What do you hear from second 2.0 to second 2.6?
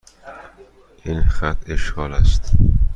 است.